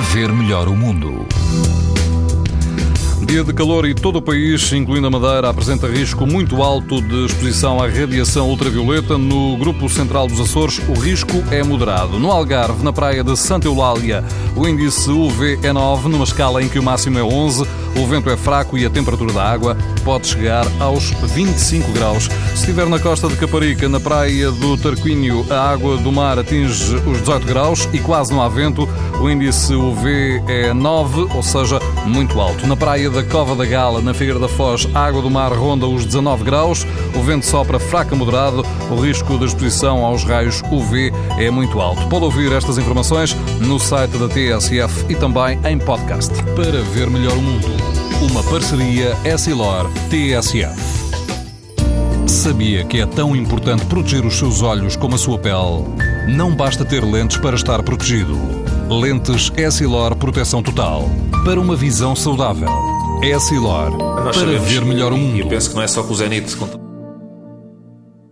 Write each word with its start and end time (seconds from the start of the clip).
ver 0.00 0.32
melhor 0.32 0.68
o 0.68 0.76
mundo. 0.76 1.26
Dia 3.28 3.44
de 3.44 3.52
calor 3.52 3.86
e 3.86 3.92
todo 3.94 4.16
o 4.16 4.22
país, 4.22 4.72
incluindo 4.72 5.06
a 5.06 5.10
Madeira, 5.10 5.50
apresenta 5.50 5.86
risco 5.86 6.26
muito 6.26 6.62
alto 6.62 6.98
de 7.02 7.26
exposição 7.26 7.78
à 7.78 7.86
radiação 7.86 8.48
ultravioleta. 8.48 9.18
No 9.18 9.54
grupo 9.58 9.86
central 9.86 10.26
dos 10.26 10.40
Açores, 10.40 10.80
o 10.88 10.98
risco 10.98 11.44
é 11.50 11.62
moderado. 11.62 12.18
No 12.18 12.32
Algarve, 12.32 12.82
na 12.82 12.90
praia 12.90 13.22
de 13.22 13.36
Santa 13.36 13.68
Eulália, 13.68 14.24
o 14.56 14.66
índice 14.66 15.10
UV 15.10 15.58
é 15.62 15.74
9, 15.74 16.08
numa 16.08 16.24
escala 16.24 16.62
em 16.62 16.70
que 16.70 16.78
o 16.78 16.82
máximo 16.82 17.18
é 17.18 17.22
11. 17.22 17.66
O 17.98 18.06
vento 18.06 18.30
é 18.30 18.36
fraco 18.36 18.78
e 18.78 18.86
a 18.86 18.90
temperatura 18.90 19.32
da 19.32 19.42
água 19.42 19.76
pode 20.04 20.28
chegar 20.28 20.64
aos 20.80 21.10
25 21.10 21.92
graus. 21.92 22.30
Se 22.54 22.60
estiver 22.60 22.86
na 22.86 22.98
costa 22.98 23.28
de 23.28 23.36
Caparica, 23.36 23.88
na 23.88 24.00
praia 24.00 24.50
do 24.52 24.76
Tarquínio, 24.76 25.44
a 25.50 25.70
água 25.70 25.98
do 25.98 26.10
mar 26.10 26.38
atinge 26.38 26.94
os 26.94 27.18
18 27.20 27.46
graus 27.46 27.88
e 27.92 27.98
quase 27.98 28.32
não 28.32 28.40
há 28.40 28.48
vento. 28.48 28.88
O 29.20 29.28
índice 29.28 29.74
UV 29.74 30.42
é 30.46 30.72
9, 30.72 31.28
ou 31.34 31.42
seja, 31.42 31.80
muito 32.06 32.40
alto. 32.40 32.66
Na 32.66 32.76
praia 32.76 33.10
da 33.18 33.24
Cova 33.24 33.56
da 33.56 33.64
Gala, 33.64 34.00
na 34.00 34.14
Figueira 34.14 34.38
da 34.38 34.46
Foz, 34.48 34.88
a 34.94 35.00
água 35.00 35.20
do 35.20 35.28
mar 35.28 35.52
ronda 35.52 35.88
os 35.88 36.04
19 36.04 36.44
graus. 36.44 36.86
O 37.16 37.20
vento 37.20 37.44
sopra 37.44 37.80
fraco 37.80 38.14
moderado. 38.14 38.64
O 38.92 39.00
risco 39.00 39.36
de 39.36 39.44
exposição 39.44 40.04
aos 40.04 40.22
raios 40.22 40.62
UV 40.70 41.12
é 41.36 41.50
muito 41.50 41.80
alto. 41.80 42.06
Pode 42.08 42.24
ouvir 42.24 42.52
estas 42.52 42.78
informações 42.78 43.34
no 43.60 43.80
site 43.80 44.16
da 44.18 44.28
TSF 44.28 45.06
e 45.08 45.16
também 45.16 45.58
em 45.64 45.78
podcast. 45.78 46.32
Para 46.54 46.80
ver 46.92 47.10
melhor 47.10 47.36
o 47.36 47.42
mundo, 47.42 47.66
uma 48.30 48.40
parceria 48.44 49.16
Essilor-TSF. 49.24 50.78
Sabia 52.28 52.84
que 52.84 53.00
é 53.00 53.06
tão 53.06 53.34
importante 53.34 53.84
proteger 53.86 54.24
os 54.24 54.38
seus 54.38 54.62
olhos 54.62 54.94
como 54.94 55.16
a 55.16 55.18
sua 55.18 55.40
pele? 55.40 55.84
Não 56.28 56.54
basta 56.54 56.84
ter 56.84 57.02
lentes 57.02 57.36
para 57.36 57.56
estar 57.56 57.82
protegido. 57.82 58.38
Lentes 58.88 59.50
Essilor 59.56 60.14
Proteção 60.14 60.62
Total. 60.62 61.02
Para 61.44 61.60
uma 61.60 61.74
visão 61.74 62.14
saudável. 62.14 62.97
Essilor. 63.22 63.90
Nós 64.24 64.36
Para 64.36 64.58
ver 64.58 64.84
melhor 64.84 65.12
o 65.12 65.16
mundo. 65.16 65.36
E 65.36 65.40
eu 65.40 65.48
penso 65.48 65.70
que 65.70 65.76
não 65.76 65.82
é 65.82 65.86
só 65.88 66.02
com 66.02 66.12
o 66.12 66.16
Zenit. 66.16 66.56
com- 66.56 66.87